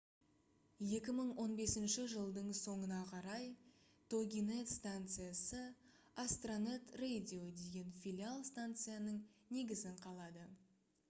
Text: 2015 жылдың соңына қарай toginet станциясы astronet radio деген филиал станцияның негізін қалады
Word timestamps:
2015 0.91 2.05
жылдың 2.13 2.47
соңына 2.59 3.01
қарай 3.09 3.45
toginet 4.15 4.71
станциясы 4.73 5.61
astronet 6.25 6.97
radio 7.05 7.53
деген 7.63 7.93
филиал 8.07 8.43
станцияның 8.51 9.21
негізін 9.61 10.03
қалады 10.09 10.49